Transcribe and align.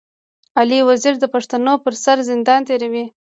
علي 0.59 0.79
وزير 0.89 1.13
د 1.19 1.25
پښتنو 1.33 1.73
پر 1.83 1.93
سر 2.03 2.17
زندان 2.29 2.61
تېروي. 2.67 3.05